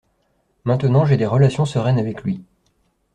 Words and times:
Maintenant 0.63 1.05
j’ai 1.05 1.15
des 1.15 1.27
relations 1.27 1.63
sereines 1.65 1.99
avec 1.99 2.23
lui. 2.23 2.43